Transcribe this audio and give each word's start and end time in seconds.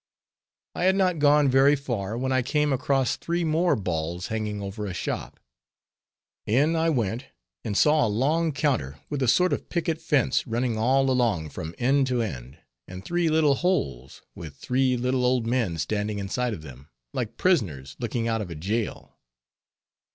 I 0.73 0.85
had 0.85 0.95
not 0.95 1.19
gone 1.19 1.47
very 1.47 1.75
far 1.75 2.17
when 2.17 2.31
I 2.31 2.41
came 2.41 2.73
across 2.73 3.15
three 3.17 3.43
more 3.43 3.75
balls 3.75 4.29
hanging 4.29 4.59
over 4.59 4.87
a 4.87 4.95
shop. 4.95 5.39
In 6.47 6.75
I 6.75 6.89
went, 6.89 7.25
and 7.63 7.77
saw 7.77 8.03
a 8.03 8.09
long 8.09 8.51
counter, 8.51 8.99
with 9.11 9.21
a 9.21 9.27
sort 9.27 9.53
of 9.53 9.69
picket 9.69 10.01
fence, 10.01 10.47
running 10.47 10.75
all 10.75 11.07
along 11.11 11.49
from 11.51 11.75
end 11.77 12.07
to 12.07 12.23
end, 12.23 12.57
and 12.87 13.05
three 13.05 13.29
little 13.29 13.53
holes, 13.53 14.23
with 14.33 14.55
three 14.55 14.97
little 14.97 15.23
old 15.23 15.45
men 15.45 15.77
standing 15.77 16.17
inside 16.17 16.55
of 16.55 16.63
them, 16.63 16.89
like 17.13 17.37
prisoners 17.37 17.95
looking 17.99 18.27
out 18.27 18.41
of 18.41 18.49
a 18.49 18.55
jail. 18.55 19.13